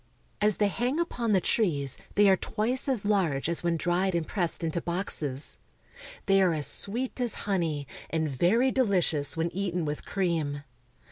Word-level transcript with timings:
As 0.41 0.57
they 0.57 0.67
hang 0.69 0.99
upon 0.99 1.29
the 1.29 1.39
trees 1.39 1.95
they 2.15 2.27
are 2.27 2.35
twice 2.35 2.89
as 2.89 3.05
large 3.05 3.47
as 3.47 3.61
when 3.61 3.77
dried 3.77 4.15
and 4.15 4.25
pressed 4.25 4.63
into 4.63 4.81
boxes. 4.81 5.59
They 6.25 6.41
are 6.41 6.55
as 6.55 6.65
sweet 6.65 7.21
as 7.21 7.35
honey, 7.45 7.85
and 8.09 8.27
very 8.27 8.71
deli 8.71 9.01
cious 9.01 9.37
when 9.37 9.51
eaten 9.51 9.85
with 9.85 10.03
cream. 10.03 10.63